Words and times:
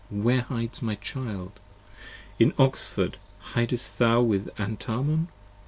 Where 0.09 0.41
hides 0.41 0.81
my 0.81 0.95
child? 0.95 1.59
in 2.39 2.55
Oxford 2.57 3.17
hidest 3.39 3.99
thou 3.99 4.19
with 4.23 4.49
Antamon? 4.57 5.27